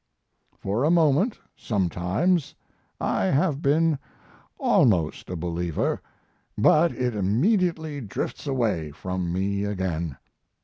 [0.57, 2.55] For a moment, sometimes,
[2.99, 3.99] I have been
[4.57, 6.01] almost a believer,
[6.57, 10.17] but it immediately drifts away from me again.